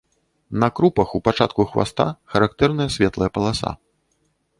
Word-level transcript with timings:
На 0.61 0.67
крупах, 0.77 1.09
у 1.19 1.19
пачатку 1.27 1.65
хваста, 1.73 2.07
характэрная 2.37 2.87
светлая 2.95 3.29
паласа. 3.37 3.75